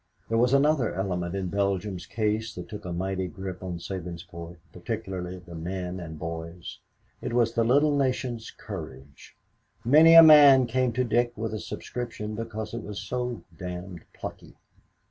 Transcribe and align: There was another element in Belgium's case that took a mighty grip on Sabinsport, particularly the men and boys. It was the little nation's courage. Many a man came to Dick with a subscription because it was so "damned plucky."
There 0.29 0.37
was 0.39 0.51
another 0.51 0.95
element 0.95 1.35
in 1.35 1.49
Belgium's 1.49 2.07
case 2.07 2.55
that 2.55 2.67
took 2.67 2.85
a 2.85 2.91
mighty 2.91 3.27
grip 3.27 3.61
on 3.61 3.77
Sabinsport, 3.77 4.57
particularly 4.73 5.37
the 5.37 5.53
men 5.53 5.99
and 5.99 6.17
boys. 6.17 6.79
It 7.21 7.33
was 7.33 7.53
the 7.53 7.63
little 7.63 7.95
nation's 7.95 8.49
courage. 8.49 9.37
Many 9.85 10.15
a 10.15 10.23
man 10.23 10.65
came 10.65 10.91
to 10.93 11.03
Dick 11.03 11.33
with 11.35 11.53
a 11.53 11.59
subscription 11.59 12.33
because 12.33 12.73
it 12.73 12.81
was 12.81 12.99
so 12.99 13.43
"damned 13.55 14.03
plucky." 14.11 14.55